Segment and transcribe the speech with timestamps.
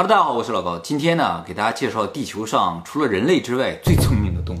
[0.00, 0.78] Hello，大家好，我是老高。
[0.78, 4.60] 今天呢，给大家介绍地球上除了人类之外最聪明的动物。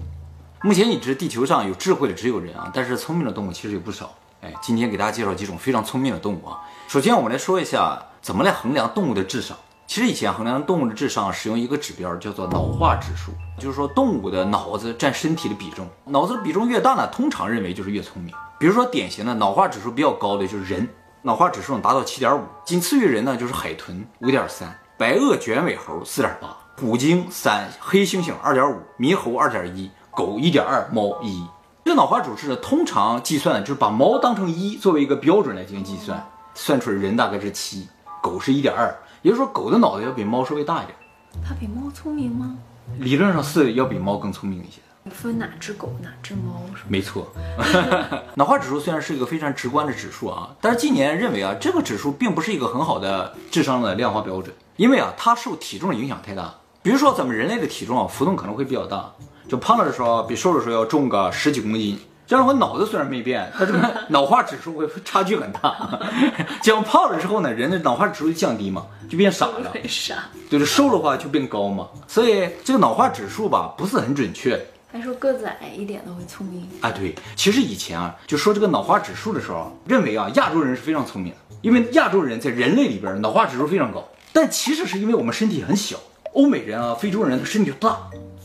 [0.60, 4.12] 目前已知地球上有智慧的只有人啊，但是聪明的动物其实有不少。
[4.42, 6.60] 哎，今天给大家介绍几种非常聪明的动物啊。
[6.88, 9.56] 首先，我们来说一下怎么来衡量动物的智商。
[9.86, 18.34] 其实以前衡量动物的智商使用一个指标叫做脑化指数，就是说动物的脑子占身体的比重，脑子的比重越大呢，通常认为就是越聪明。
[18.58, 20.86] 比如说典型的脑化指数比较高的就是人，
[21.22, 24.78] 脑化指数能达到七点五，仅次于人呢就是海豚五点三。
[25.00, 31.42] 白垩卷尾猴四点八，虎鲸三，黑猩猩二点五，猕猴二点一，狗一点二，猫一。
[31.86, 37.88] 这个脑化指数呢，通常计算就是把猫当成一作为一个标准来进行计算，算出来人大概是七，
[38.22, 40.94] 狗是一点二，也就是说狗的脑袋要比猫稍微大一点。
[41.42, 42.58] 它比猫聪明吗？
[42.98, 44.82] 理论上是要比猫更聪明一些。
[45.10, 46.88] 分哪只狗哪只猫是吗？
[46.88, 47.26] 没错，
[48.36, 54.54] 脑化指数虽然是一个非常直观的指数啊，但是近年认为啊，这个指数并不是一个很好的智商的量化标准。
[54.80, 56.54] 因为啊，它受体重的影响太大。
[56.82, 59.12] 比如说，咱们人类的体重啊，浮动可能会比较大，
[59.46, 61.98] 就胖了的时候比瘦的时候要重个十几公斤。
[62.26, 66.00] 这样的话，脑子虽然没变，它这个脑化指数会差距很大。
[66.62, 69.70] 这样胖了之后呢，人的脑化指数就降低嘛，就变傻了。
[69.86, 70.14] 傻。
[70.48, 71.86] 就是瘦的话就变高嘛。
[72.08, 74.58] 所以这个脑化指数吧，不是很准确。
[74.90, 76.90] 还说个子矮一点的会聪明啊？
[76.90, 84.02] 对，其实以前啊，就说这个脑化指数的时候，认为啊，亚洲人是非常聪明的，因为亚洲人在人类里边脑化指数非常高。
[84.32, 85.96] 但其实是因为我们身体很小，
[86.34, 87.98] 欧美人啊、非洲人他身体大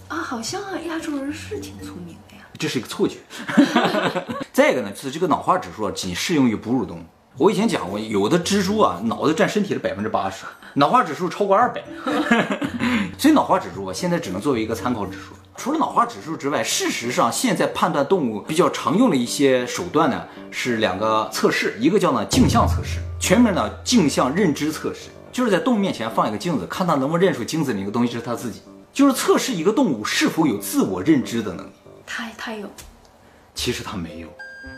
[0.08, 3.18] 啊，好像啊，亚洲人是挺聪明的呀，这是一个错觉。
[4.52, 7.04] 再一个呢，就是这个脑化指数仅适用于哺乳动物。
[7.38, 11.84] 我以前讲过，有的蜘蛛啊，脑子占身体的百分之八十，脑化指数超过二百，
[13.18, 15.34] 所以脑化指数啊，现在只能作为一个参考指数。
[15.58, 25.10] 除了脑化指数之外，事实上现在判断动物比较常用的一些手段呢，是两个测试，一个叫呢镜像测试，全名呢镜像认知测试。
[25.36, 28.62] 就是在动物面前放一个镜子，看它能不能认出镜子里那个东西是它自己，
[28.94, 31.72] 就是测试一个动物是否有自我认知的能力。
[32.06, 32.70] 它它有，
[33.54, 34.30] 其实它没有，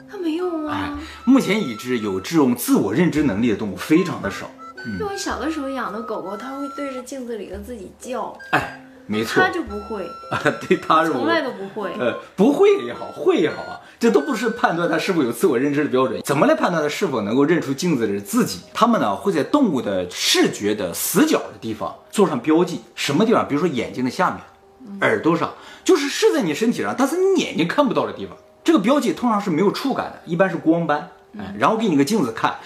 [0.09, 0.97] 它没有啊？
[0.97, 4.49] 哎，目前已知有这种自我认知能力的动物非常的少。
[4.83, 8.35] 因为我小的时候养的狗狗，它会对着镜子里的自己叫。
[8.49, 8.83] 哎。
[9.07, 11.91] 没错，他就不会 啊，对，他是从来都不会。
[11.97, 16.21] 呃，不会也好，会也好啊，这都不是判断他是否有自我认知的标准。
[16.23, 18.59] 怎么来判断他是否能够认出镜子的是自己？
[18.73, 23.47] 他们呢会在动物的视觉的死角的地方做上标记，什么地方？
[23.47, 25.53] 比如说眼睛的下面、耳朵上，
[25.85, 28.35] 就是是在你身体上，但是你眼睛看不到的地方。
[28.63, 31.09] 这个标记通常是没有触感的，一般是光斑。
[31.37, 32.57] 哎，然后给你个镜子看。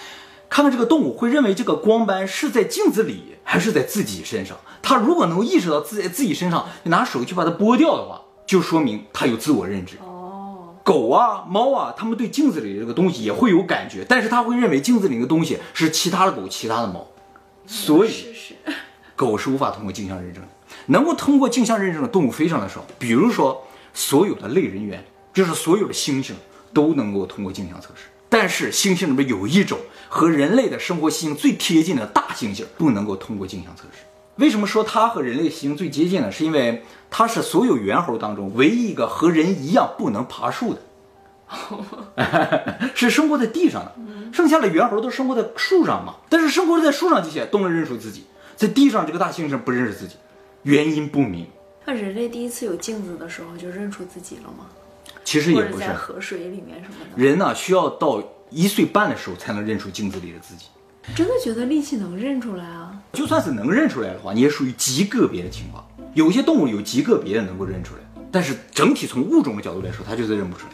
[0.48, 4.56] 看看这个动物会认为这个光斑是在镜子里还是在自己身上？
[4.80, 9.96] 他如果能够意识到自在自己身上，拿手去把它剥掉的话，就说明他有自我认知。
[10.04, 17.06] 哦，狗啊、猫啊，它们对镜子里这个东西也会有感觉，但是它会认为镜子里的东西是其他的狗、其他的猫，
[17.66, 18.12] 所以
[19.14, 20.48] 狗是无法通过镜像认证的。
[20.86, 23.62] 能够通过镜像认证的动物非常的少，比如说
[23.94, 26.32] 所有的类人猿，就是所有的猩猩
[26.74, 28.06] 都能够通过镜像测试。
[28.32, 29.78] 但是猩猩里面有一种
[30.08, 34.06] 和人类的生活习性最贴近的大猩猩不能够通过镜像测试。
[34.36, 36.32] 为什么说它和人类习性最接近呢？
[36.32, 40.80] 是因为它是所有猿猴当中唯一一个和人一样不能爬树的，
[42.96, 43.94] 是生活在地上的。
[44.32, 46.14] 剩下的猿猴都生活在树上嘛。
[46.30, 48.24] 但是生活在树上这些都能认出自己，
[48.56, 50.14] 在地上这个大猩猩不认识自己，
[50.62, 51.46] 原因不明。
[51.84, 54.64] 那人类第一次有镜子的时候就认出自己了吗？
[55.24, 57.22] 其实也不是在河水里面什么的。
[57.22, 60.66] 人呢，需要到一岁半的时候才能认出镜子里的自己。
[61.16, 62.92] 真的觉得力气能认出来啊？
[63.12, 65.84] 就算是能认出来的话，你也属于极个别的情况。
[66.14, 70.72] 有些动物有极个别的能够认出来，但是整体从物种的角度来说，它就是认不出来。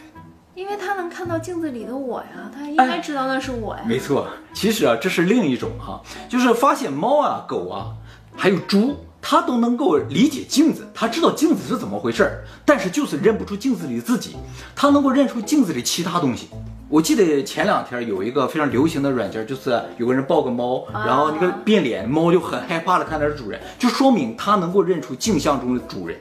[0.53, 3.83] 因为它能看到镜子里的我呀，它应该知道那是我呀。
[3.87, 7.95] 没错，其实啊，这是另一种哈，就是发现猫啊、狗啊，
[8.35, 8.97] 还有猪。
[9.21, 14.35] 他都能够理解镜子，他知道镜子是怎么回事儿，但是就是认不出镜子里的自己。
[14.75, 16.49] 他能够认出镜子里其他东西。
[16.87, 26.17] 我记得前两天有一个非常流行的软件，就是有个人抱个猫，然后那个变脸，猫就很害怕的看它是主人，就说明它能够认出镜像中的主人，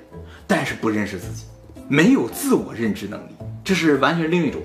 [0.47, 1.45] 但是不认识自己，
[1.89, 3.33] 没有自我认知能力，
[3.65, 4.61] 这是完全另一种。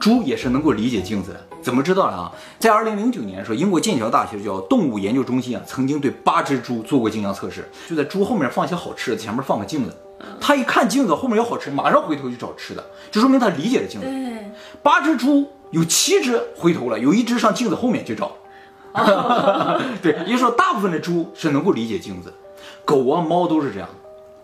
[0.00, 2.32] 猪也是能够理解镜子的，怎么知道的啊？
[2.58, 9.96] 在二零零九年的时候，英国剑桥大学叫动物研究中心啊，曾经对八只猪做过镜像测试，就在猪后面放些好吃的，前面放个镜子，
[10.40, 14.06] 他一看镜子后面有好吃，马上回头去找吃的，就说明他理解了镜子。
[14.82, 18.32] 八只猪有七只回头了，有一只上镜子后面去找。
[20.02, 22.32] 对，也就是说大部分的猪是能够理解镜子，
[22.84, 23.88] 狗啊猫都是这样，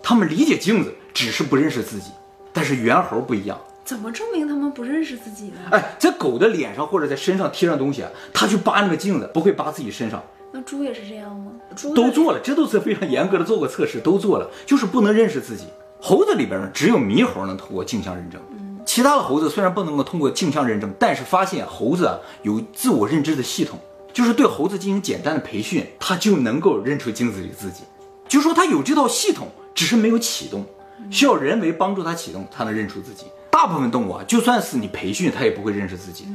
[0.03, 2.13] 他们理解镜子，只是不认识自己，
[2.53, 3.59] 但是猿猴不一样。
[3.89, 5.61] 怎么证明他们不认识自己呢？
[5.71, 8.05] 哎，在狗的脸上或者在身上贴上东西，
[8.35, 11.53] 它去扒那个镜子，不会扒自己身上，那猪也是这样吗？
[11.75, 15.69] 猪都做了，这都是非常严格的做过测试，都做了，就是不能认识自己。
[16.03, 18.39] 猴子里边呢，只有猕猴能通过镜像认证，
[18.85, 23.79] 其他的猴子虽然不能够通过镜像认证，但是发现猴子啊有自我认知的系统，
[24.13, 27.85] 就是对猴子进行简单的培训，它就能够认出镜子里自己。
[28.29, 30.67] 就说它有这套系统，只是没有启动，
[31.11, 33.25] 需要人为帮助它启动，它能认出自己。
[33.59, 36.31] 大部分动物啊，就算是你培训，它也不会认识自己的。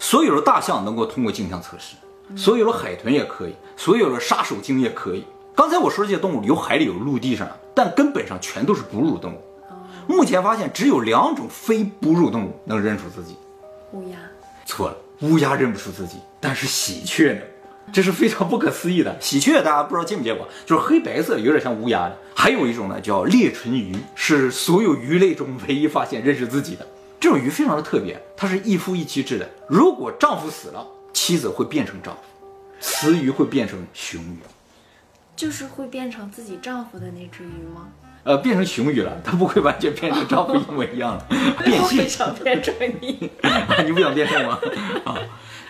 [0.00, 1.94] 所有的大象能够通过镜像测试，
[2.36, 5.24] 所有的海豚也可以，所有的杀手鲸也可以。
[5.54, 9.40] 刚才我说这些动物有海里有陆地上，但根本上全都是哺乳动物。
[10.08, 13.36] 目前发现只有两种非哺乳动物能认出自己。
[13.92, 14.18] 乌鸦，
[14.66, 17.40] 错了，乌鸦认不出自己，但是喜鹊呢？
[17.90, 19.16] 这是非常不可思议的。
[19.20, 22.18] 喜鹊大家不知道见没见过，就是黑白色，有点像乌鸦的。
[22.34, 26.86] 还有一种呢，叫裂唇鱼，是所有鱼类中唯一发现认识自己的。
[27.18, 29.48] 这种鱼非常的特别，它是一夫一妻制的。
[29.68, 32.20] 如果丈夫死了，妻子会变成丈夫，
[32.80, 34.38] 雌鱼会变成雄鱼。
[35.34, 37.88] 就是会变成自己丈夫的那只鱼吗？
[38.24, 41.24] 呃，变成雄鱼了，它不会完全变成丈夫一模一样的
[41.64, 42.08] 变我性也。
[42.08, 43.30] 想变成你。
[43.84, 44.58] 你不想变性吗？
[45.04, 45.18] 啊，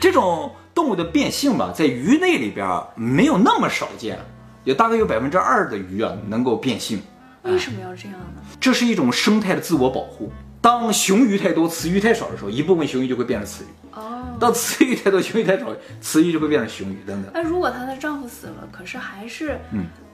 [0.01, 4.19] 这种动物的变性吧，在鱼类里边儿没有那么少见，
[4.65, 7.03] 有大概有百分之二的鱼啊能够变性，
[7.43, 8.43] 为什么要这样呢？
[8.61, 10.33] 这是一种生态的自我保护。
[10.61, 13.67] 当雄鱼太多，雌鱼太少的时候，一部分雄鱼就会变成雌鱼；
[13.99, 15.67] 哦，当雌鱼太多，雄鱼太少，
[16.01, 17.33] 雌鱼就会变成雄鱼等等。
[17.35, 19.59] 那如果她的丈夫死了，可是还是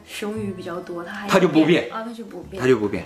[0.06, 2.62] 雄鱼比较多，她还她就不变啊，她就不变。
[2.62, 3.04] 她就不变。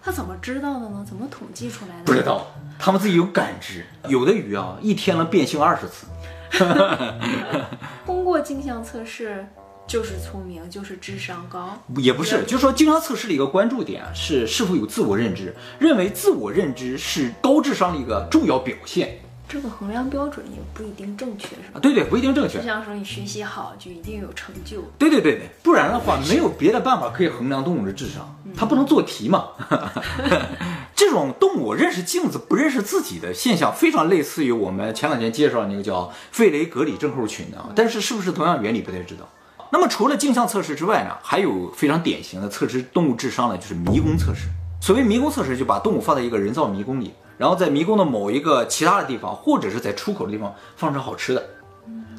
[0.00, 1.04] 她怎么知道的呢？
[1.06, 2.04] 怎么统计出来的？
[2.04, 2.22] 不知。
[2.22, 2.46] 道，
[2.78, 3.84] 他们自己有感知。
[4.06, 6.06] 有的鱼啊，一天能变性二十次。
[8.06, 9.46] 通过镜像测试
[9.86, 11.76] 就是聪明，就是智商高。
[11.96, 19.18] 也不是，就是说经常测试的一个关注点啊是是否有自我认知，认为自我认知是高智商的一个重要表现
[19.48, 21.74] 这个衡量标准也不一定正确，是啊。
[21.74, 21.80] 吧？
[21.80, 22.64] 对对，不一定正确就。
[22.64, 24.82] 像说你学习好就一定有成就。
[24.98, 29.48] 对对对对，不然的话没有别的办法可以衡量动物的智商，它不能做题嘛。
[30.94, 39.26] 这种动物认识镜子不认识自己的现象，非常类似于我们前两天介绍的那个叫费雷格里症候群的啊，但是是不是同样原理不太知道。
[39.70, 44.48] 那么除了镜像测试之外呢，还有非常典型的测试动物智商呢，就是迷宫测试。
[44.80, 51.48] 所谓迷宫测试，就把动物放在一个人造迷宫里，然后在迷宫的某一个其他的地方，或者是在出口的地方放上好吃的，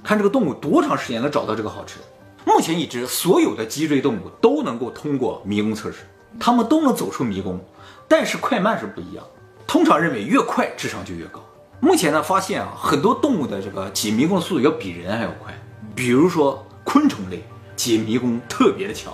[0.03, 2.05] 看这个动物多长时间能找到这个好吃的。
[2.45, 5.97] 目前已知，所有的脊椎动物都能够通过迷宫测试，
[6.39, 7.59] 它们都能走出迷宫，
[8.07, 9.23] 但是快慢是不一样。
[9.67, 11.41] 通常认为越快智商就越高。
[11.81, 15.53] 目前呢，发现啊，很多动物的这个解迷宫的速度要比人还要快，
[15.93, 17.43] 比如说昆虫类
[17.75, 19.13] 解迷宫特别的强，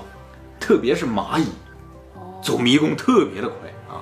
[0.59, 1.45] 特别是蚂蚁
[2.13, 3.99] 哦，走迷宫特别的快啊。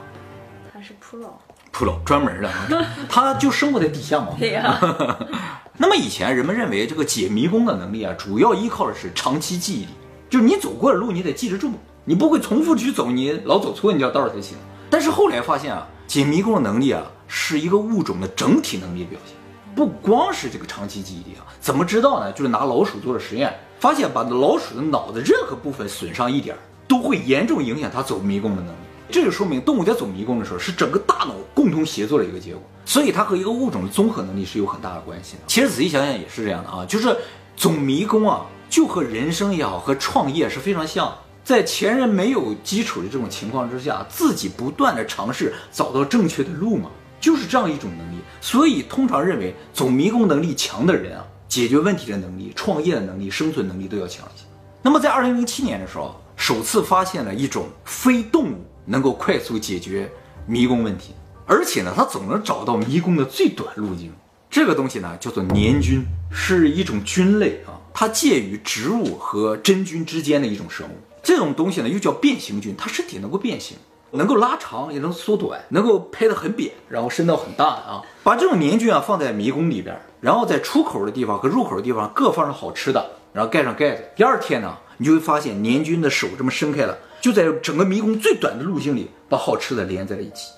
[0.72, 1.32] 它是 pro。
[1.74, 2.50] Pro 专门的，
[3.10, 4.30] 他就生活在地下嘛。
[4.40, 4.80] 对呀、
[5.78, 9.90] 那么以前人们认为这个解迷宫的能力啊，主要依靠的是长期记忆力，
[10.30, 11.72] 就是你走过的路你得记得住，
[12.06, 14.56] 你不会重复去走，你老走错你条道儿才行。
[14.90, 19.36] 但是后来发现啊，解迷宫的能力啊，是一个物种的整体能力表现，
[19.74, 21.42] 不光是这个长期记忆力啊。
[21.60, 22.32] 怎么知道呢？
[22.34, 28.78] 就是拿老鼠做了实验，发现把老鼠的脑子任何部分损伤一点儿，都会严重影响它走迷宫的能力。
[29.10, 35.44] 这就说明动物在走迷宫的时候，是整个大脑共同协作的一个结果，所以它和一个物种的综合能力是有很大的关系的。
[35.48, 37.16] 其实仔细想想也是这样的啊，就是
[37.56, 41.14] 走迷宫啊，就和人生也好，和创业是非常像。
[41.44, 46.90] 在前人没有基础的这种情况之下，自己不断的尝试找到正确的路嘛，
[47.20, 48.16] 就是这样一种能力。
[48.40, 54.46] 所以通常认为走迷宫能力强的人啊，解决问题的能力、创业的能力、生存能力都要强一些。
[54.82, 60.10] 那么在二零零七年的时候，首次发现了一种非动物能够快速解决
[60.46, 61.14] 迷宫问题，
[61.46, 64.12] 而且呢，它总能找到迷宫的最短路径。
[64.50, 70.92] 这个东西呢，叫做黏菌，是一种菌类啊，它介于植物和真菌之间的一种生物。
[71.24, 73.78] 这种东西呢，又叫变形菌，它身体能够变形，
[74.12, 78.02] 能够拉长，也能缩短，能够拍得很扁，然后伸到很大啊。
[78.22, 84.04] 把这种黏菌啊放在迷宫里边，然后在出口的地方和入口的地方各放上好吃的，然后盖上盖子。
[84.16, 90.52] 第二天呢，你就会发现黏菌的手这么伸开了，就在整个迷宫最短的路径里把好吃的连在了一起。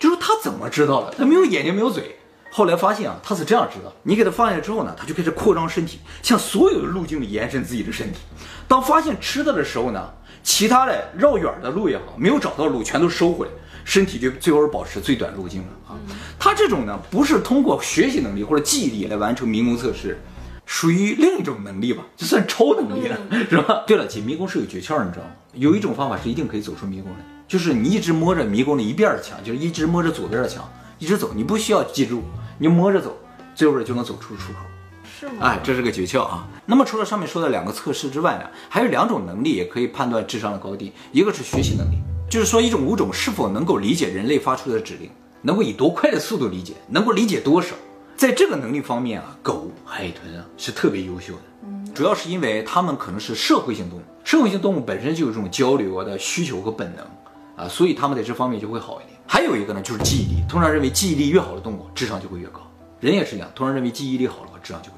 [0.00, 1.14] 就是他怎么知道的？
[1.16, 2.16] 他没有眼睛，没有嘴。
[2.50, 8.18] 后来发现啊，他是这样知道：你给他放下之后呢，他就开始扩张身体，向所有的路径里延伸自己的身体。
[8.66, 10.10] 当发现吃的的时候呢，
[10.42, 13.52] 其他的绕远的路也好，没有找到路，全都收回来，
[13.84, 15.94] 身体就最后是保持最短路径了啊。
[16.36, 20.20] 他这种呢，不是通过学习能力或者记忆力来完成迷宫测试，
[20.68, 23.84] 属于另一种能力吧，就算超能力了，是吧？
[23.86, 25.30] 对了，解迷宫是有诀窍，你知道吗？
[25.54, 32.22] 有一种方法是一定可以走出迷宫的，就是你一直摸着迷宫的一边的墙，就是一直摸着左边的墙，一直走，你不需要记住，
[32.58, 33.16] 你摸着走，
[33.54, 34.58] 最后就能走出出口。
[35.18, 35.32] 是吗？
[35.40, 36.46] 哎，这是个诀窍啊。
[36.66, 41.96] 那么除了上面说的两个测试之外呢，还有两种能力也可以判断智商的高低，一个是学习能力，
[42.28, 45.10] 就是说一种物种是否能够理解人类发出的指令，
[45.40, 47.74] 能够以多快的速度理解，能够理解多少。
[48.18, 51.42] 在这个能力方面啊，狗、海豚啊是特别优秀的。
[51.62, 57.06] 嗯，主要是因为它们可能是社会性动物，社会性动物本身就有这种交流的需求和本能
[57.54, 59.16] 啊，所以它们在这方面就会好一点。
[59.24, 60.42] 还有一个呢，就是记忆力。
[60.48, 62.60] 通常认为记忆力越好的动物，智商就会越高。
[62.98, 64.97] 人也是一样，通常认为记忆力好的话，智商就会高。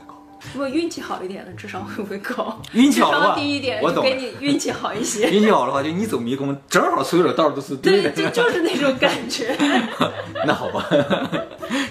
[0.52, 2.60] 如果运气好一点的，智商会不会高？
[2.72, 5.30] 运气好的话，低一点，我懂给你运气好一些。
[5.30, 8.30] 运气好的话，就你走迷宫，正好所有的道儿都是对对，的。
[8.30, 9.56] 就就是那种感觉。
[10.46, 10.88] 那好吧，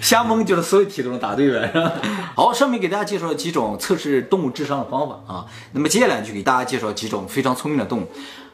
[0.00, 1.70] 瞎蒙就是所有题都能答对呗。
[1.72, 1.92] 是 吧
[2.34, 5.46] 好，上面给大家介绍了几种测试动物智商的方法啊。
[5.72, 8.08] 那么接下来就给大家介绍几种非常聪明的动物。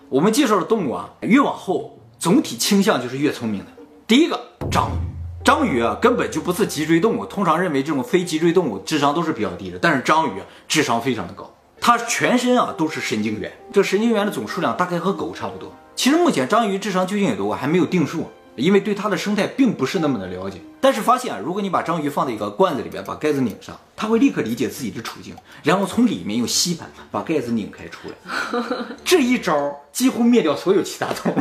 [0.08, 3.66] 我们介绍的动物啊，越往后总体倾向就是越聪明的。
[4.06, 5.05] 第一个，章鱼。
[5.46, 7.24] 章鱼啊，根本就不是脊椎动物。
[7.24, 11.54] 通常认为这种非脊椎动物智商都是比较低的，但是章鱼啊，智商非常的高。
[11.80, 15.72] 它全身啊都是神经元，这神经元的总数量大概和狗差不多。
[15.94, 20.60] 其实目前章鱼智商究竟有多高还没有定数，因为对它的生态并不是那么的了解。
[20.80, 28.64] 但是发现啊，如果你把章鱼放在一个罐子里边，把盖子拧上，它会立刻理解自己的处境，然后从里面用吸盘把盖子拧开出来。
[29.04, 31.36] 这一招几乎灭掉所有其他动物。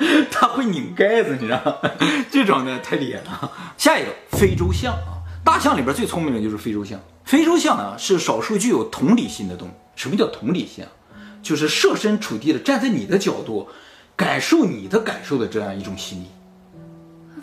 [0.30, 1.90] 它会拧盖子，你知道吗？
[2.30, 3.52] 这种的太厉害了。
[3.76, 7.00] 下一个非洲象啊，大象里边最聪明的就是非洲象。
[7.24, 9.72] 非洲象呢是少数具有同理心的动物。
[9.96, 10.90] 什么叫同理心啊？
[11.42, 13.68] 就是设身处地的站在你的角度，
[14.16, 16.26] 感受你的感受的这样一种心理，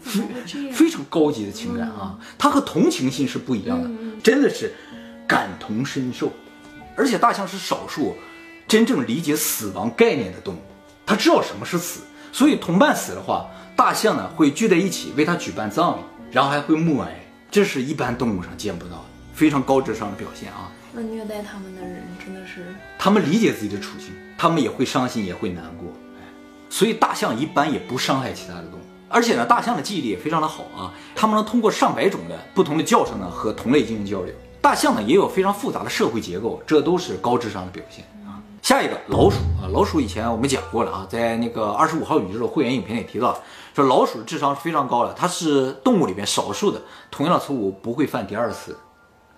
[0.04, 0.74] 怎么会这样？
[0.74, 2.18] 非常高级的情感啊。
[2.38, 3.90] 它和同情心是不一样的，
[4.24, 4.74] 真的是
[5.28, 6.32] 感同身受。
[6.98, 8.16] 而且大象是少数
[8.68, 10.60] 真正理解死亡概念的动物，
[11.06, 12.02] 它知道什么是死。
[12.36, 16.02] 所以同伴死的话，大象呢会聚在一起为他举办葬礼，
[16.34, 20.70] 然后还会默哀，这是一般动物上见不到的，非常高智商的表现啊！
[20.92, 25.88] 那虐待他们的人真的是他们理解自己的处境，他们也会伤心，也会难过，
[26.18, 26.28] 哎，
[26.70, 34.36] 所以大象一般也不伤害其他的动物，而且呢，大象的记忆力也非常的好啊，它们能通过上百种的不同的叫声呢和同类进行交流。
[34.62, 38.04] 大象呢也有非常复杂的社会结构，这都是高智商的表现。
[38.66, 43.38] 下一个老鼠啊，老鼠以前我们讲过了啊，在那个二十五号宇宙的会员影片里提到，
[43.76, 46.82] 说老鼠的智商是非常高的，它是动物里面少数的
[47.12, 48.76] 同样的错误不会犯第二次，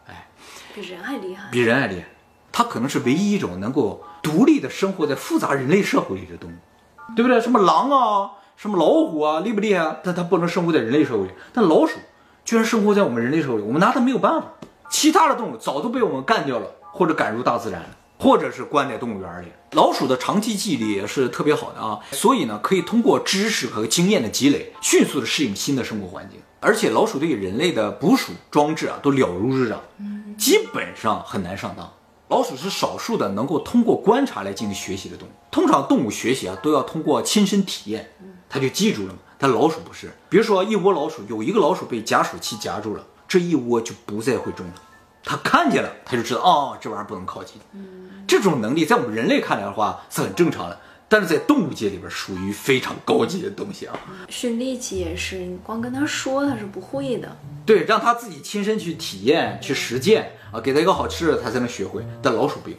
[0.07, 0.29] 哎
[0.73, 1.49] 比人还厉害。
[1.51, 2.07] 比人还厉害。
[2.53, 6.55] 它可能是唯一一种能够独立的生活在复杂人类社会里的动物，
[7.13, 7.41] 对不对？
[7.41, 9.97] 什么狼啊，什么老虎啊，厉不厉害啊？
[10.05, 11.97] 但它不能生活在人类社会里，但老鼠
[12.45, 14.47] 居然生活在我们人类社会里，我们拿它没有办法。
[14.89, 17.89] 其他的动物早都被我们干掉了，或者赶入大自然了。
[18.19, 26.39] 或者是关在动物园里，老鼠的长期记忆力也是特别好的啊，所以呢，可以通过知识和经验的积累，迅速的适应新的生活环境。
[26.59, 29.79] 而且老鼠对人类的捕鼠装置啊，都了如指掌，
[30.37, 31.87] 基本上很难上当。
[32.29, 35.31] 老鼠是少数的能够通过观察来进行学习的动物。
[35.51, 38.11] 通常动物学习啊，都要通过亲身体验，
[38.49, 39.19] 它就记住了嘛。
[39.37, 44.73] 但老鼠不是，比如说一窝老鼠，有一个老鼠被夹鼠器夹住了，这一窝就不再会中了。
[45.23, 47.61] 它看见了，它就知道哦，这玩意儿不能靠近。
[48.27, 53.97] 这种能力在我们人类看来的话是很正常的，但是在动物界里边属于非常高级的东西啊。
[54.27, 57.35] 训力气也是，你光跟他说他是不会的。
[57.65, 62.05] 对，让他自己亲身去体验、去实践啊，给他一个好吃的，他才能学会。
[62.21, 62.77] 但老鼠不用，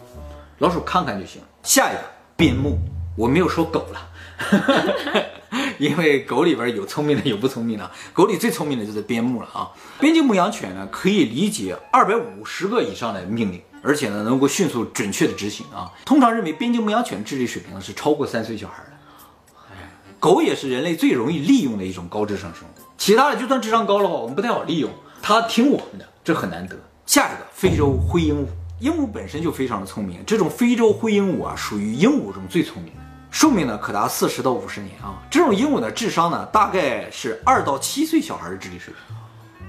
[0.59, 1.41] 老鼠看看就行。
[1.63, 2.01] 下一个
[2.37, 2.79] 边牧，
[3.17, 5.27] 我没有说狗了，
[5.79, 7.91] 因为狗里边有聪明的，有不聪明的。
[8.13, 9.71] 狗里最聪明的就是边牧了啊。
[9.99, 13.61] 边境牧羊犬呢，可以理解二百五十个以上的命令。
[13.83, 15.91] 而且呢，能够迅速准确的执行啊。
[16.05, 18.93] 通常认为边境牧羊犬智力水平是超过三岁小孩的。
[20.21, 22.83] 狗也是人类最容易利用的一种高智商生物。
[22.97, 24.91] 其他的就算智商高的话，我们不太好利用。
[25.23, 26.77] 它听我们的，这很难得。
[27.07, 28.49] 下一个非洲灰鹦鹉，
[28.81, 30.19] 鹦鹉本身就非常的聪明。
[30.27, 35.23] 这种非洲灰鹦鹉啊，属于鹦鹉中最聪明的，寿命呢可达四十到五十年啊。
[35.31, 39.17] 这种鹦鹉的智商呢，大概是二到七岁小孩的智力水平，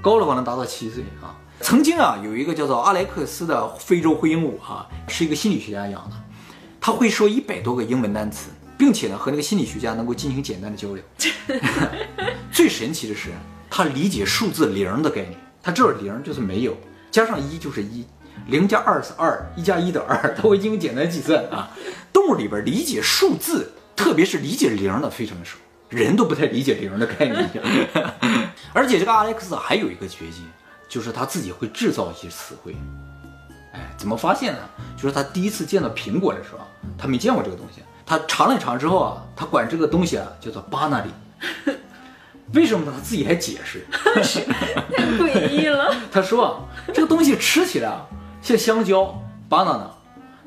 [0.02, 1.38] 高的话能达到七岁啊。
[1.62, 6.16] 曾经啊，有一个叫做阿莱克斯的非洲灰鹦鹉啊，是一个心理学家养的，
[6.80, 11.04] 他会说一百多个英文单词，并且呢和那个心理学家能够进行简单的交流。
[12.52, 13.30] 最神奇的是，
[13.70, 16.76] 他理解数字零的概念，他知道零就是没有，
[17.12, 18.06] 加上一就是一，
[18.48, 21.70] 零加二是二，一加一等于二， 他会进行简单计算啊。
[22.12, 25.58] 动物里边理解数字，特别是理解零的非常的少，
[25.90, 27.50] 人都不太理解零的概念。
[28.74, 30.44] 而且这个阿莱克斯还有一个绝技。
[30.90, 32.76] 就是他自己会制造一些词汇，
[33.74, 34.60] 哎，怎么发现呢？
[34.98, 36.60] 就是他第一次见到苹果的时候，
[36.98, 41.12] 他没见过这个东西，他尝了尝之后啊，他管这个东西啊叫做巴纳里，
[42.56, 42.92] 为什么呢？
[42.96, 45.96] 他自己还解释， 太诡异了。
[46.12, 46.52] 他说啊，
[46.92, 48.06] 这个东西吃起来啊
[48.42, 49.16] 像香蕉
[49.48, 49.92] banana，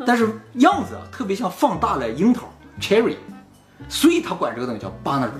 [0.05, 3.17] 但是样子啊特别像放大了樱桃 cherry，
[3.89, 5.31] 所以他管这个东西叫 banana。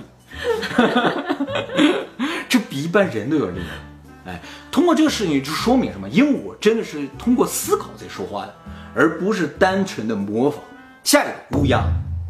[2.49, 3.92] 这比一般人都要厉害。
[4.25, 6.07] 哎，通过这个事情就说明什么？
[6.09, 8.55] 鹦鹉真的是通过思考在说话的，
[8.95, 10.61] 而不是单纯的模仿。
[11.03, 11.83] 下一个乌鸦，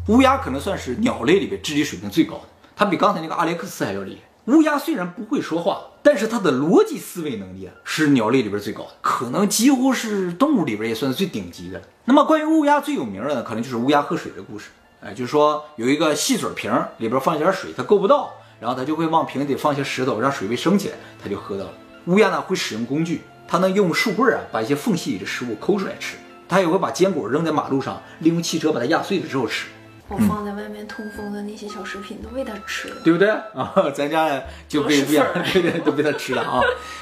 [0.08, 2.42] 乌鸦可能算是鸟类里边智力水平最高的，
[2.74, 4.52] 它比刚才那个阿列克斯还要厉害。
[4.52, 11.80] 乌鸦虽然不会说话，但是它的逻辑思维能力啊是鸟类里边最高的，可能几乎是动物里边也算是最顶级的。
[12.04, 14.70] 那么关于乌鸦最有名的呢，可能就是乌鸦喝水的故事。
[15.00, 21.72] 哎，就是说有一个细嘴瓶里边放一点水，它够不到，然后它就会往瓶底放些石头，让水位升起来，它就喝到了。
[22.06, 26.16] 乌鸦呢会使用工具，它能用树棍啊把一些缝隙里的食物抠出来吃，
[26.48, 29.66] 它也会把坚果扔在马路上，利用汽车把它压碎了之后吃。
[30.08, 32.96] 我放在外面通风的那些小食品都被它吃了。
[33.02, 33.72] 对不对啊？
[33.94, 36.60] 咱家就被乌鸦对对，都被它吃了啊。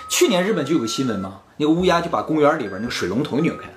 [0.08, 3.68] 去年日本就有个新闻嘛，那个乌鸦就把公园里边那个水龙头拧开，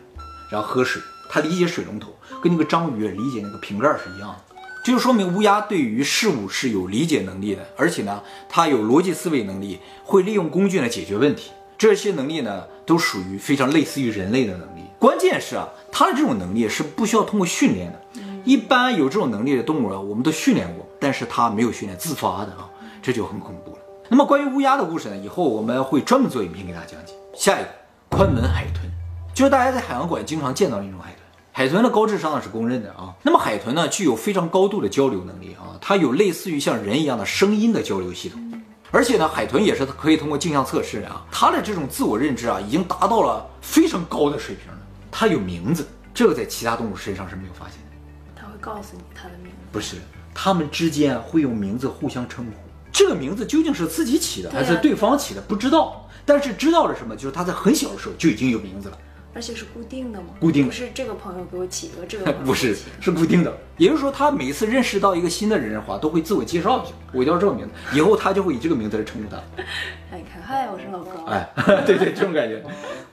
[0.52, 1.02] 然后喝水。
[1.28, 4.55] 它理解水龙头跟那个章鱼理解那个瓶盖是一样的，
[4.86, 11.50] 这就说明乌鸦对于事物是有理解能力的，而且呢，它有逻辑思维能力，会利用工具来解决问题。
[11.76, 14.84] 这些能力呢，都属于非常类似于人类的能力。
[15.00, 18.22] 关键是啊，它的这种能力是不需要通过训练的。
[18.44, 22.70] 一般有这种能力的动物啊，我们都训练过，但是它没有训练，自发的啊，
[23.02, 23.80] 这就很恐怖了。
[24.08, 27.14] 那么关于乌鸦的故事呢，以后我们会专门做影片给大家讲解。
[27.36, 27.70] 下一个，
[28.16, 28.88] 宽门海豚，
[29.34, 31.15] 就是大家在海洋馆经常见到的那种海豚。
[31.58, 33.16] 海豚的高智商呢是公认的啊。
[33.24, 38.62] 那么海豚呢具有非常高度的交流能力啊，它有类似于像人一样的声音的交流系统。
[38.92, 44.78] 而且呢，海豚也是可以通过镜像测试的啊，它的这种自我认知啊，已经达到了非常高的水平了。
[45.10, 47.96] 它有名字，这个在其他动物身上是没有发现的。
[48.36, 49.58] 它会告诉你它的名字。
[49.72, 49.96] 不是，
[50.34, 52.52] 它们之间会用名字互相称呼。
[52.92, 56.06] 这个名字究竟是自己起的啊还是对方起的，不知道。
[56.26, 58.98] 但是知道了什么，就是它在很小的时候就已经有名字了。
[59.36, 60.28] 而且是固定的吗？
[60.40, 63.54] 固定的不是这个朋友给我起一个，这个 不是，是固定的。
[63.78, 69.36] 也就是说，他每次认识到一个新的人的话，都会自我介绍一下，我叫这个名字，以后他就会以这个名字来称呼他。
[70.10, 71.26] 哎，看，嗨，我是老高。
[71.26, 71.50] 哎，
[71.86, 72.64] 对对，这种感觉。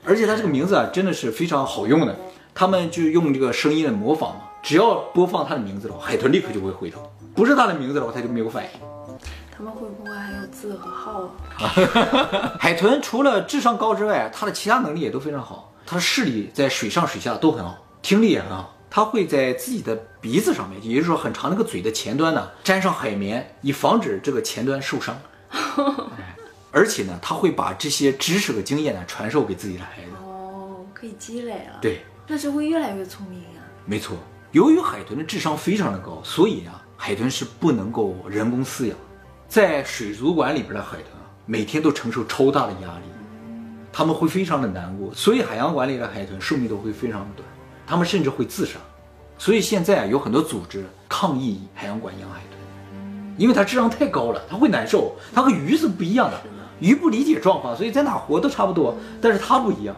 [0.05, 2.15] 而且他这个名字啊，真的是非常好用的。
[2.55, 7.01] 他们就用这个声音来模仿嘛，只要播放他的名字的话，海豚立刻就会回头；
[7.35, 8.69] 不是他的名字的话，他就没有反应。
[9.55, 12.55] 他们会不会还有字和号啊？
[12.59, 15.72] 海豚除了智商高之外，它的其他能力也都非常好。
[15.85, 18.75] 它的视力在水上水下都很好，听力也很好。
[18.89, 25.19] 他会在自己的鼻子上面，也就是说很长那个嘴的前端呢，粘上海绵，以防止这个前端受伤。
[26.17, 26.35] 哎
[26.71, 30.11] 而且呢，他会把这些知识和经验呢传授给自己的孩子。
[30.23, 34.17] 哦，可以积累了。，对，那是会越来越聪明呀、没错。
[34.51, 38.97] 由于海豚的智商非常的高，所以啊，海豚是不能够人工饲养。
[39.47, 43.05] 在水族馆里边的海豚啊，每天都承受超大的压力，
[43.93, 47.47] 他们会非常的难过，所以海洋馆里的海豚寿命都会非常的短，
[47.85, 48.79] 他们甚至会自杀。
[49.37, 52.59] 所以现在啊，有很多组织抗议海洋馆养海豚，
[53.37, 55.15] 因为它智商太高了，它会难受。
[55.33, 56.41] 它和鱼是不一样的，
[56.79, 59.95] 鱼不理解状况，所以在哪活都差不多，但是它不一样。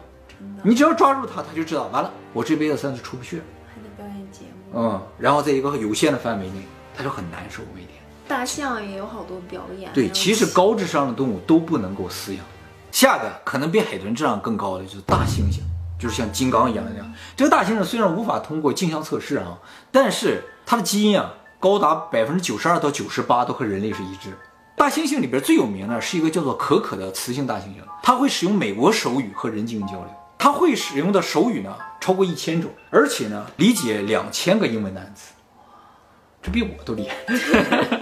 [0.62, 3.44] 你只要抓住它，它就知道完了，我这辈子算是出不去了。
[3.66, 4.78] 还得表演节目。
[4.78, 6.60] 嗯，然后在一个有限的范围内，
[6.94, 7.92] 它就很难受每天。
[8.28, 9.90] 大象也有好多表演。
[9.94, 12.44] 对，其实高智商的动物都不能够饲养。
[12.96, 15.58] 下个可能比海豚智商更高的就是大猩猩，
[16.00, 17.12] 就是像金刚一样的那样。
[17.36, 19.58] 这个大猩猩虽然无法通过镜像测试啊，
[19.92, 24.30] 但是它的基因啊高达百分之九十二到九十八都和人类是一致。
[24.78, 30.08] 大猩猩里边最有名的是一个叫做可可的雌性大猩猩，它会使用美国手语和人进行交流。
[30.38, 35.34] 它会使用的手语呢超过一千种，而且呢理解两千个英文单词，
[36.42, 37.16] 这比我都厉害。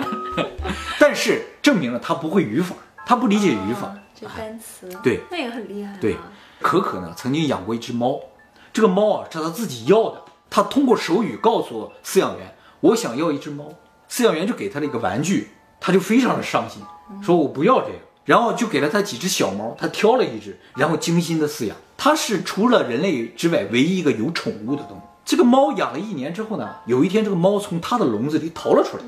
[1.01, 3.93] 但是证明了它不会语法，它不理解语法
[4.37, 4.89] 单词。
[5.03, 5.99] 对那也很厉害、啊。
[6.01, 6.17] 对，
[6.61, 8.21] 可可呢曾经养过一只猫，
[8.73, 13.65] 这个猫啊是他自己要的，他通过手语告诉饲养员，我想要一只猫，
[14.09, 16.83] 饲养员就给他了一个玩具，他就非常的伤心，
[17.23, 25.01] 说我不要这个，然后就给了他几只小猫，他挑了一只，然后精心的饲养，它是除了人类之外唯一一个有宠物的动物。
[25.25, 29.05] 这个猫养了一年之后呢，有一天这个猫从它的笼子里逃了出来，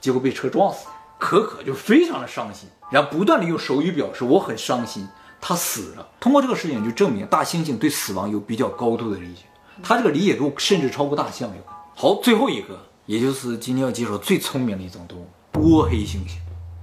[0.00, 0.94] 结果被车撞死了。
[1.18, 5.06] 可可就非常的伤心，然后不断的用手语表示我很伤心，
[5.40, 6.08] 他死了。
[6.18, 9.42] 通过这个事情就证明大猩猩对死亡有比较高度的理解，
[9.82, 11.62] 他这个理解度甚至超过大象有。
[11.94, 16.36] 好，最后一个，也就是今天要介绍最聪明的一种动物——倭黑猩猩。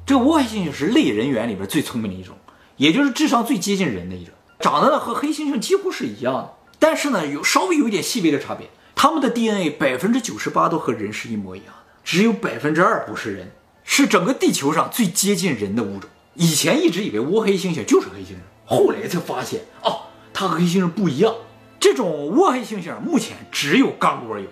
[0.05, 2.35] 这个倭黑猩猩是类人猿里边最聪明的一种，
[2.77, 13.51] 也就是智商最接近人的一种，长得呢和黑猩猩几乎是一样的，但是呢有稍微有一点细微的差别，它们的 DNA 百分之九十八都和人是一模一样的，只有百分之二不是人。
[13.89, 16.07] 是整个地球上最接近人的物种。
[16.35, 20.01] 以前一直以为倭黑猩猩就是黑猩猩，后来才发现哦，
[20.33, 21.33] 它和黑猩猩不一样。
[21.79, 24.45] 这种倭黑猩猩目前只有刚果有，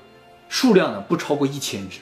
[0.48, 2.00] 数量呢不超过一千只。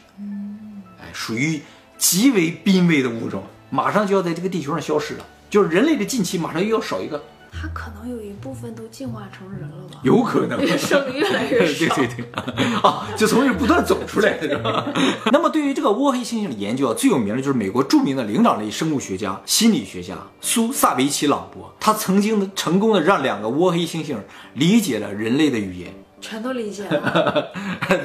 [1.02, 1.62] 哎，属于
[1.98, 5.26] 极为濒危的物种，马上就要在这个地球上消失了。
[5.50, 7.22] 就是人类的近期马上又要少一个，
[7.56, 10.00] 它可能有一部分都进化成人了吧？
[10.02, 11.94] 有可能 生的越来越少。
[11.96, 14.86] 对对对，啊，就从这不断走出来的是吧？
[15.32, 24.18] 那么对于这个倭黑猩猩的研究啊，最有名的就是美国著名的灵长类生物学家、心理学家苏萨维奇朗博，他曾经成功的让两个倭黑猩猩
[24.56, 27.52] 理解了人类的语言，全都理解了，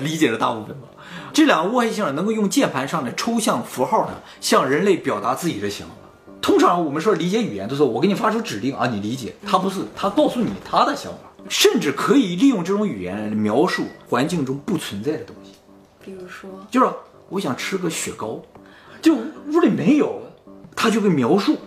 [0.03, 0.89] 理解了大部分吧。
[1.33, 5.95] 这两个倭黑猩猩能够用键盘上的抽象符号呢，向人类表达自己的想法。
[6.41, 9.35] 通常我们说理解语言，都是我给你发出指令啊，你理解。
[9.47, 15.53] 他不是，他告诉你他的想法，甚至可以利用这种语言描述环境中不存在的东西。
[16.03, 16.91] 比如说，就是
[17.29, 18.41] 我想吃个雪糕，
[19.03, 20.23] 就屋里没有，
[20.75, 21.59] 他就会描述。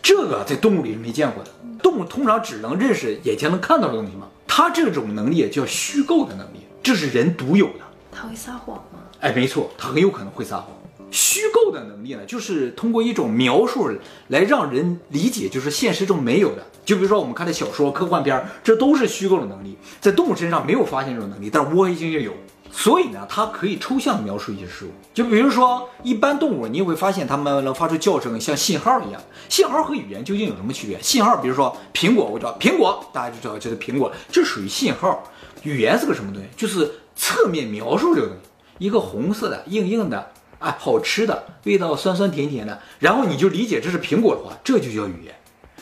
[0.00, 1.50] 这个在动物里是没见过的。
[1.82, 7.84] 动物通常只能认识眼前能看到的东西嘛，它这种能力叫虚构的能力，这是人独有的。
[8.10, 9.00] 他会撒谎吗？
[9.20, 10.68] 哎，没错，他很有可能会撒谎。
[11.12, 13.90] 虚构的能力呢，就是通过一种描述
[14.28, 16.66] 来让人理解，就是现实中没有的。
[16.84, 22.32] 就比如说我们看的小说、科幻片，这都是虚构的能力，在动物身上没有发现这种能力，但是倭黑猩猩有。
[22.74, 24.88] 所以呢，它可以抽象描述一些事物。
[25.12, 29.20] 就比如说一般动物，你也会发现它们能发出叫声，像信号一样。
[29.50, 30.98] 信号和语言究竟有什么区别？
[31.02, 35.22] 信号，比如说苹果，我知道苹果，大家就知道这是苹果，这属于信号。
[35.64, 36.48] 语言是个什么东西？
[36.56, 40.32] 就是侧面描述这个东西，一个红色的、硬硬的。
[40.62, 45.34] 哎，好吃的味道酸酸甜甜的，然后你就理解这是苹果的话，这就叫语言。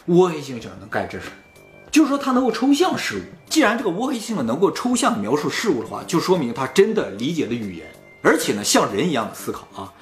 [0.08, 1.26] 倭黑猩猩能干这事，
[1.92, 3.20] 就是说它能够抽象事物。
[3.48, 7.86] 既然这个倭黑猩猩能够抽象描述事物的话，就说明它真的理解了语言，
[8.22, 9.92] 而且呢像人一样的思考啊。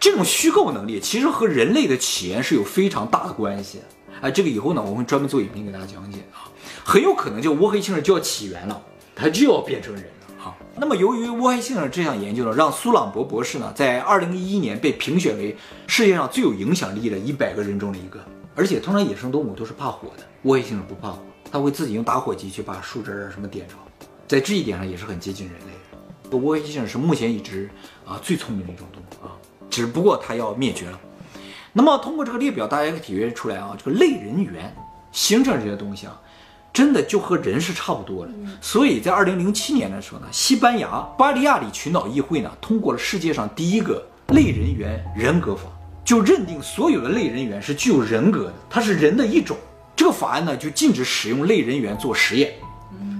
[0.00, 3.80] 这种虚构能力其实和人类的起源是有非常大的关系。
[4.20, 6.46] 哎，这个以后呢我会专门做影片给大家讲解啊，
[6.84, 8.80] 很有可能就倭黑猩猩就要起源了，
[9.14, 10.04] 它就要变成人。
[10.80, 15.56] 那么，由于倭黑猩猩这项研究呢，让苏朗博博士呢在二零一一年被评选为
[15.88, 18.20] 世界上最有影响力的一百个人中的一个。
[18.54, 21.18] 而且，通常野生动物都是怕火的，倭黑猩猩不怕火，
[21.50, 23.74] 它会自己用打火机去把树枝啊什么点着，
[24.28, 25.66] 在这一点上也是很接近人类
[26.30, 26.38] 的。
[26.38, 27.68] 倭黑猩猩是目前已知
[28.06, 29.34] 啊最聪明的一种动物啊，
[29.68, 31.00] 只不过它要灭绝了。
[31.72, 34.74] 那么，通过这个列表，大家可以体会出来啊，这个类人猿、
[35.12, 36.20] 猩猩这些东西啊。
[36.78, 40.88] 真的就和人是差不多的，所以在二零零七年的时候呢，西班牙
[41.18, 45.62] 巴利亚里群岛议会呢通过了世界上第一个类人猿人格法，
[46.04, 49.56] 就认定所有的类人猿是具有人格的，它是人的一种。
[49.96, 52.52] 这个法案呢就禁止使用类人猿做实验，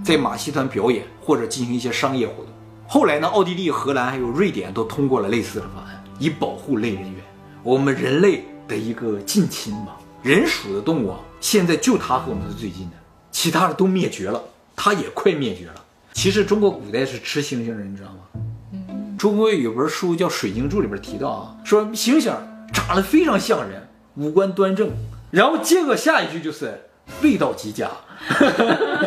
[0.05, 2.47] 在马戏团表演或者进行一些商业活动。
[2.87, 7.21] 后来呢，奥地利、荷兰还有瑞典都通过了类似的法案，以保护类人猿，
[7.64, 9.97] 我们人类的一个近亲嘛。
[10.23, 12.97] 人属的动物啊，现在就它和我们是最近的。
[13.40, 14.42] 其他的都灭绝了，
[14.74, 15.74] 它也快灭绝了。
[16.12, 18.42] 其实中国古代是吃猩猩的，你知道吗？
[18.72, 22.33] 嗯，中国有本书叫《水经注》，里边提到啊，说猩猩
[22.72, 24.90] 长得非常像人，五官端正，
[25.31, 26.90] 然后接着下一句就是
[27.22, 27.88] 味道极佳，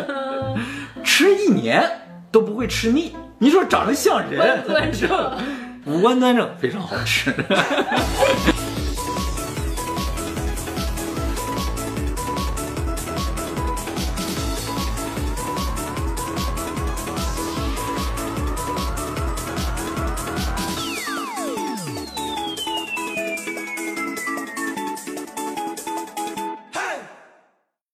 [1.04, 1.86] 吃一年
[2.30, 3.14] 都不会吃腻。
[3.38, 5.36] 你说长得像人，端正，
[5.84, 7.30] 五官端正，非常好吃。